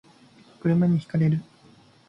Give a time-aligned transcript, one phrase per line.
[0.61, 1.43] 車に轢かれる